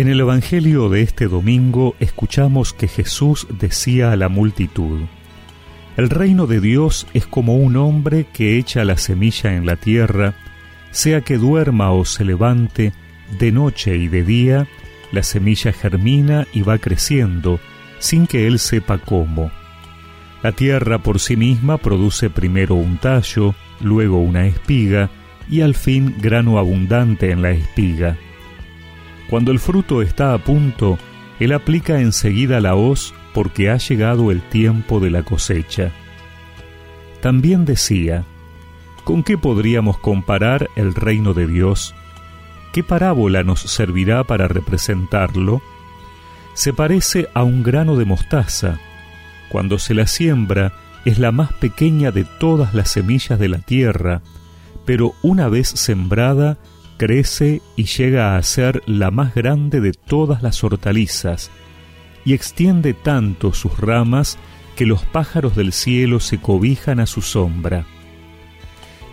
En 0.00 0.08
el 0.08 0.20
Evangelio 0.20 0.88
de 0.88 1.02
este 1.02 1.28
domingo 1.28 1.94
escuchamos 2.00 2.72
que 2.72 2.88
Jesús 2.88 3.46
decía 3.50 4.12
a 4.12 4.16
la 4.16 4.30
multitud, 4.30 5.02
El 5.98 6.08
reino 6.08 6.46
de 6.46 6.58
Dios 6.58 7.06
es 7.12 7.26
como 7.26 7.56
un 7.56 7.76
hombre 7.76 8.24
que 8.32 8.56
echa 8.56 8.82
la 8.84 8.96
semilla 8.96 9.54
en 9.54 9.66
la 9.66 9.76
tierra, 9.76 10.32
sea 10.90 11.20
que 11.20 11.36
duerma 11.36 11.92
o 11.92 12.06
se 12.06 12.24
levante, 12.24 12.94
de 13.38 13.52
noche 13.52 13.94
y 13.98 14.08
de 14.08 14.24
día, 14.24 14.66
la 15.12 15.22
semilla 15.22 15.70
germina 15.70 16.46
y 16.54 16.62
va 16.62 16.78
creciendo, 16.78 17.60
sin 17.98 18.26
que 18.26 18.46
él 18.46 18.58
sepa 18.58 18.96
cómo. 18.96 19.50
La 20.42 20.52
tierra 20.52 20.96
por 20.96 21.20
sí 21.20 21.36
misma 21.36 21.76
produce 21.76 22.30
primero 22.30 22.74
un 22.74 22.96
tallo, 22.96 23.54
luego 23.82 24.16
una 24.22 24.46
espiga, 24.46 25.10
y 25.50 25.60
al 25.60 25.74
fin 25.74 26.16
grano 26.22 26.58
abundante 26.58 27.32
en 27.32 27.42
la 27.42 27.50
espiga. 27.50 28.16
Cuando 29.30 29.52
el 29.52 29.60
fruto 29.60 30.02
está 30.02 30.34
a 30.34 30.38
punto, 30.38 30.98
él 31.38 31.52
aplica 31.52 32.00
enseguida 32.00 32.60
la 32.60 32.74
hoz 32.74 33.14
porque 33.32 33.70
ha 33.70 33.76
llegado 33.76 34.32
el 34.32 34.42
tiempo 34.42 34.98
de 34.98 35.10
la 35.10 35.22
cosecha. 35.22 35.92
También 37.22 37.64
decía, 37.64 38.24
¿con 39.04 39.22
qué 39.22 39.38
podríamos 39.38 39.98
comparar 39.98 40.68
el 40.74 40.96
reino 40.96 41.32
de 41.32 41.46
Dios? 41.46 41.94
¿Qué 42.72 42.82
parábola 42.82 43.44
nos 43.44 43.60
servirá 43.60 44.24
para 44.24 44.48
representarlo? 44.48 45.62
Se 46.54 46.72
parece 46.72 47.28
a 47.32 47.44
un 47.44 47.62
grano 47.62 47.96
de 47.96 48.06
mostaza. 48.06 48.78
Cuando 49.48 49.78
se 49.78 49.94
la 49.94 50.08
siembra, 50.08 50.72
es 51.04 51.20
la 51.20 51.30
más 51.30 51.52
pequeña 51.52 52.10
de 52.10 52.24
todas 52.24 52.74
las 52.74 52.90
semillas 52.90 53.38
de 53.38 53.48
la 53.48 53.58
tierra, 53.58 54.22
pero 54.84 55.14
una 55.22 55.48
vez 55.48 55.68
sembrada, 55.68 56.58
crece 57.00 57.62
y 57.76 57.84
llega 57.84 58.36
a 58.36 58.42
ser 58.42 58.82
la 58.84 59.10
más 59.10 59.34
grande 59.34 59.80
de 59.80 59.92
todas 59.94 60.42
las 60.42 60.62
hortalizas, 60.62 61.50
y 62.26 62.34
extiende 62.34 62.92
tanto 62.92 63.54
sus 63.54 63.78
ramas 63.78 64.36
que 64.76 64.84
los 64.84 65.02
pájaros 65.06 65.56
del 65.56 65.72
cielo 65.72 66.20
se 66.20 66.42
cobijan 66.42 67.00
a 67.00 67.06
su 67.06 67.22
sombra. 67.22 67.86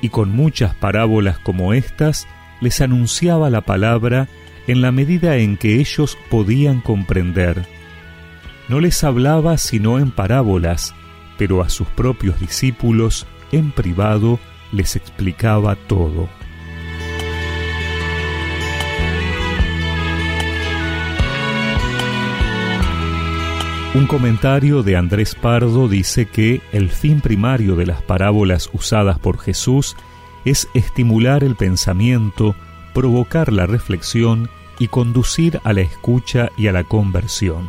Y 0.00 0.08
con 0.08 0.30
muchas 0.30 0.74
parábolas 0.74 1.38
como 1.40 1.74
estas 1.74 2.26
les 2.62 2.80
anunciaba 2.80 3.50
la 3.50 3.60
palabra 3.60 4.28
en 4.66 4.80
la 4.80 4.90
medida 4.90 5.36
en 5.36 5.58
que 5.58 5.78
ellos 5.78 6.16
podían 6.30 6.80
comprender. 6.80 7.66
No 8.70 8.80
les 8.80 9.04
hablaba 9.04 9.58
sino 9.58 9.98
en 9.98 10.10
parábolas, 10.10 10.94
pero 11.36 11.60
a 11.60 11.68
sus 11.68 11.88
propios 11.88 12.40
discípulos, 12.40 13.26
en 13.52 13.72
privado, 13.72 14.40
les 14.72 14.96
explicaba 14.96 15.76
todo. 15.76 16.30
Un 23.94 24.08
comentario 24.08 24.82
de 24.82 24.96
Andrés 24.96 25.36
Pardo 25.36 25.86
dice 25.86 26.26
que 26.26 26.60
el 26.72 26.90
fin 26.90 27.20
primario 27.20 27.76
de 27.76 27.86
las 27.86 28.02
parábolas 28.02 28.68
usadas 28.72 29.20
por 29.20 29.38
Jesús 29.38 29.94
es 30.44 30.66
estimular 30.74 31.44
el 31.44 31.54
pensamiento, 31.54 32.56
provocar 32.92 33.52
la 33.52 33.66
reflexión 33.66 34.50
y 34.80 34.88
conducir 34.88 35.60
a 35.62 35.72
la 35.72 35.82
escucha 35.82 36.48
y 36.56 36.66
a 36.66 36.72
la 36.72 36.82
conversión. 36.82 37.68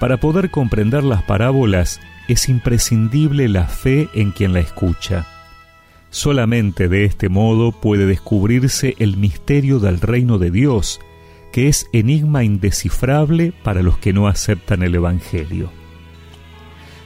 Para 0.00 0.16
poder 0.16 0.50
comprender 0.50 1.04
las 1.04 1.22
parábolas 1.22 2.00
es 2.26 2.48
imprescindible 2.48 3.48
la 3.48 3.68
fe 3.68 4.08
en 4.14 4.32
quien 4.32 4.52
la 4.52 4.58
escucha. 4.58 5.28
Solamente 6.10 6.88
de 6.88 7.04
este 7.04 7.28
modo 7.28 7.70
puede 7.70 8.06
descubrirse 8.06 8.96
el 8.98 9.16
misterio 9.16 9.78
del 9.78 10.00
reino 10.00 10.38
de 10.38 10.50
Dios, 10.50 10.98
que 11.52 11.68
es 11.68 11.88
enigma 11.92 12.42
indescifrable 12.42 13.52
para 13.62 13.82
los 13.82 13.98
que 13.98 14.12
no 14.12 14.26
aceptan 14.26 14.82
el 14.82 14.94
Evangelio. 14.94 15.70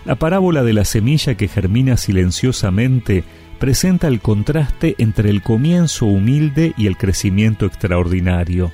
La 0.04 0.14
parábola 0.14 0.62
de 0.62 0.72
la 0.72 0.84
semilla 0.84 1.36
que 1.36 1.48
germina 1.48 1.96
silenciosamente 1.96 3.24
presenta 3.58 4.06
el 4.06 4.20
contraste 4.20 4.94
entre 4.98 5.30
el 5.30 5.42
comienzo 5.42 6.06
humilde 6.06 6.74
y 6.76 6.86
el 6.86 6.96
crecimiento 6.96 7.66
extraordinario. 7.66 8.70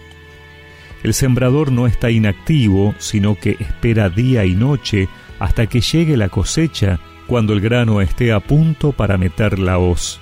El 1.02 1.14
sembrador 1.14 1.72
no 1.72 1.86
está 1.86 2.10
inactivo, 2.10 2.94
sino 2.98 3.34
que 3.34 3.56
espera 3.58 4.10
día 4.10 4.44
y 4.44 4.54
noche 4.54 5.08
hasta 5.40 5.66
que 5.66 5.80
llegue 5.80 6.16
la 6.16 6.28
cosecha 6.28 7.00
cuando 7.26 7.54
el 7.54 7.60
grano 7.60 8.00
esté 8.00 8.32
a 8.32 8.40
punto 8.40 8.92
para 8.92 9.16
meter 9.16 9.58
la 9.58 9.78
hoz. 9.78 10.20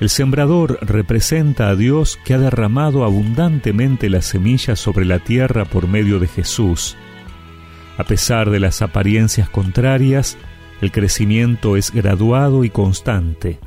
El 0.00 0.08
sembrador 0.08 0.78
representa 0.82 1.68
a 1.68 1.76
Dios 1.76 2.18
que 2.24 2.34
ha 2.34 2.38
derramado 2.38 3.04
abundantemente 3.04 4.10
la 4.10 4.22
semilla 4.22 4.74
sobre 4.74 5.04
la 5.04 5.20
tierra 5.20 5.64
por 5.64 5.86
medio 5.86 6.18
de 6.18 6.26
Jesús. 6.26 6.96
A 7.96 8.04
pesar 8.04 8.50
de 8.50 8.58
las 8.58 8.82
apariencias 8.82 9.48
contrarias, 9.48 10.36
el 10.80 10.90
crecimiento 10.90 11.76
es 11.76 11.92
graduado 11.92 12.64
y 12.64 12.70
constante. 12.70 13.60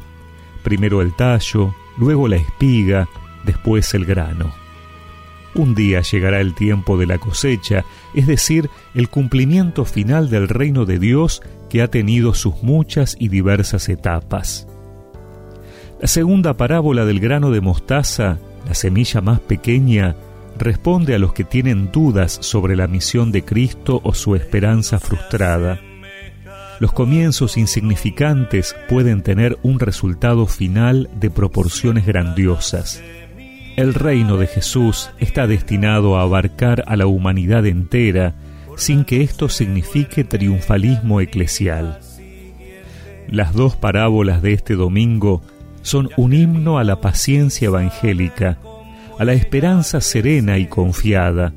Primero 0.63 1.01
el 1.01 1.15
tallo, 1.15 1.73
luego 1.97 2.27
la 2.27 2.35
espiga, 2.35 3.07
después 3.45 3.93
el 3.93 4.03
grano. 4.03 4.53
Un 5.55 5.75
día 5.75 6.01
llegará 6.01 6.41
el 6.41 6.53
tiempo 6.53 6.97
de 6.97 7.07
la 7.07 7.17
cosecha, 7.19 7.85
es 8.13 8.27
decir, 8.27 8.69
el 8.93 9.07
cumplimiento 9.09 9.85
final 9.85 10.29
del 10.29 10.49
reino 10.49 10.85
de 10.85 10.99
Dios 10.99 11.41
que 11.69 11.81
ha 11.81 11.87
tenido 11.87 12.33
sus 12.33 12.61
muchas 12.61 13.15
y 13.17 13.29
diversas 13.29 13.87
etapas. 13.87 14.67
La 15.99 16.07
segunda 16.07 16.55
parábola 16.55 17.05
del 17.05 17.19
grano 17.19 17.49
de 17.49 17.59
mostaza, 17.59 18.37
la 18.67 18.75
semilla 18.75 19.19
más 19.19 19.39
pequeña, 19.39 20.15
responde 20.57 21.15
a 21.15 21.19
los 21.19 21.33
que 21.33 21.43
tienen 21.43 21.91
dudas 21.91 22.37
sobre 22.41 22.75
la 22.75 22.87
misión 22.87 23.31
de 23.31 23.43
Cristo 23.43 23.99
o 24.03 24.13
su 24.13 24.35
esperanza 24.35 24.99
frustrada. 24.99 25.79
Los 26.79 26.93
comienzos 26.93 27.57
insignificantes 27.57 28.75
pueden 28.87 29.23
tener 29.23 29.57
un 29.63 29.79
resultado 29.79 30.45
final 30.45 31.09
de 31.19 31.31
proporciones 31.31 32.05
grandiosas. 32.05 33.01
El 33.75 33.95
reino 33.95 34.37
de 34.37 34.45
Jesús 34.45 35.09
está 35.17 35.47
destinado 35.47 36.17
a 36.17 36.21
abarcar 36.21 36.83
a 36.85 36.95
la 36.95 37.07
humanidad 37.07 37.65
entera 37.65 38.35
sin 38.75 39.03
que 39.03 39.23
esto 39.23 39.49
signifique 39.49 40.23
triunfalismo 40.23 41.21
eclesial. 41.21 41.99
Las 43.27 43.53
dos 43.53 43.75
parábolas 43.75 44.43
de 44.43 44.53
este 44.53 44.75
domingo 44.75 45.41
son 45.87 46.09
un 46.17 46.33
himno 46.33 46.79
a 46.79 46.83
la 46.83 46.99
paciencia 46.99 47.67
evangélica, 47.67 48.57
a 49.17 49.23
la 49.23 49.31
esperanza 49.31 50.01
serena 50.01 50.57
y 50.57 50.67
confiada. 50.67 51.53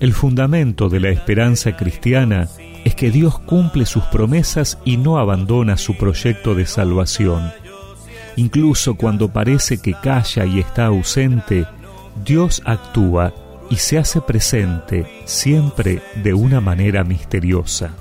El 0.00 0.12
fundamento 0.12 0.90
de 0.90 1.00
la 1.00 1.08
esperanza 1.08 1.74
cristiana 1.74 2.48
es 2.84 2.94
que 2.94 3.10
Dios 3.10 3.38
cumple 3.38 3.86
sus 3.86 4.04
promesas 4.04 4.78
y 4.84 4.98
no 4.98 5.18
abandona 5.18 5.78
su 5.78 5.96
proyecto 5.96 6.54
de 6.54 6.66
salvación. 6.66 7.50
Incluso 8.36 8.96
cuando 8.96 9.32
parece 9.32 9.80
que 9.80 9.94
calla 9.94 10.44
y 10.44 10.60
está 10.60 10.86
ausente, 10.86 11.64
Dios 12.26 12.60
actúa 12.66 13.32
y 13.70 13.76
se 13.76 13.96
hace 13.96 14.20
presente 14.20 15.06
siempre 15.24 16.02
de 16.22 16.34
una 16.34 16.60
manera 16.60 17.02
misteriosa. 17.02 17.94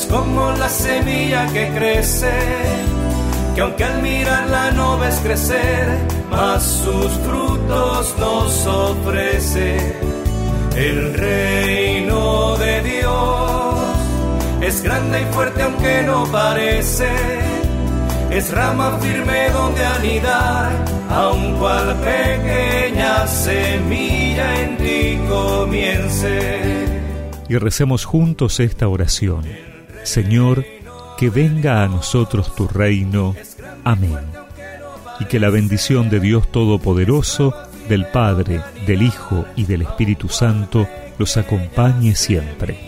Es 0.00 0.06
como 0.06 0.52
la 0.52 0.68
semilla 0.68 1.46
que 1.52 1.68
crece, 1.76 2.32
que 3.54 3.60
aunque 3.60 3.84
al 3.84 4.00
mirarla 4.02 4.70
no 4.70 4.98
ves 4.98 5.16
crecer, 5.22 5.88
mas 6.30 6.62
sus 6.62 7.12
frutos 7.26 8.14
nos 8.18 8.66
ofrece. 8.66 9.96
El 10.76 11.14
reino 11.14 12.56
de 12.56 12.82
Dios 12.82 13.74
es 14.62 14.82
grande 14.82 15.22
y 15.22 15.24
fuerte 15.34 15.62
aunque 15.62 16.02
no 16.02 16.24
parece, 16.32 17.10
es 18.30 18.50
rama 18.52 18.98
firme 19.00 19.50
donde 19.50 19.84
anidar, 19.84 20.70
aun 21.10 21.58
cual 21.58 21.96
pequeña 21.96 23.26
semilla 23.26 24.62
en 24.62 24.76
ti 24.78 25.20
comience. 25.28 26.60
Y 27.48 27.56
recemos 27.58 28.04
juntos 28.04 28.60
esta 28.60 28.88
oración. 28.88 29.70
Señor, 30.02 30.64
que 31.16 31.30
venga 31.30 31.82
a 31.82 31.88
nosotros 31.88 32.54
tu 32.54 32.66
reino. 32.66 33.34
Amén. 33.84 34.18
Y 35.18 35.26
que 35.26 35.38
la 35.38 35.50
bendición 35.50 36.08
de 36.08 36.20
Dios 36.20 36.50
Todopoderoso, 36.50 37.54
del 37.88 38.06
Padre, 38.06 38.62
del 38.86 39.02
Hijo 39.02 39.44
y 39.56 39.64
del 39.64 39.82
Espíritu 39.82 40.28
Santo 40.28 40.88
los 41.18 41.36
acompañe 41.36 42.14
siempre. 42.14 42.78